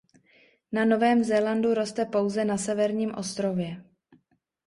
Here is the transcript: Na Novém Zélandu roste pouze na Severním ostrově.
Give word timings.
Na 0.73 0.83
Novém 0.91 1.17
Zélandu 1.31 1.69
roste 1.73 2.05
pouze 2.05 2.43
na 2.45 2.57
Severním 2.57 3.11
ostrově. 3.17 3.83